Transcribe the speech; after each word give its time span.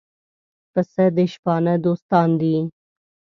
پسه 0.73 1.03
د 1.15 1.17
شپانه 1.33 1.73
دوستان 1.85 2.29
دي. 2.41 2.55